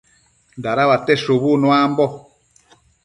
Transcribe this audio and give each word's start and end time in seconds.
Dadauate 0.63 1.13
shubu 1.23 1.51
nuambo 1.61 2.05